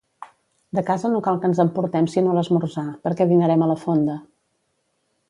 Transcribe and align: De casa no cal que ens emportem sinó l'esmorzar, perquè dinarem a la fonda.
De 0.77 0.83
casa 0.87 1.11
no 1.15 1.19
cal 1.27 1.37
que 1.43 1.47
ens 1.51 1.61
emportem 1.63 2.07
sinó 2.13 2.33
l'esmorzar, 2.37 2.87
perquè 3.05 3.29
dinarem 3.33 3.65
a 3.67 3.69
la 3.73 3.79
fonda. 3.83 4.17